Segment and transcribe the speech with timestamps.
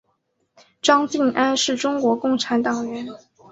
[0.81, 3.07] 张敬安是中国共产党党员。